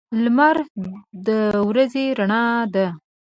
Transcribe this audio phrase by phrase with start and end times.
[0.23, 0.57] لمر
[1.27, 1.27] د
[1.69, 2.87] ورځې رڼا ده.